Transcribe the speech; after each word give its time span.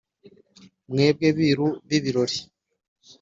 mwebwe 0.91 1.27
biru 1.37 1.67
b’ibirori 1.87 2.37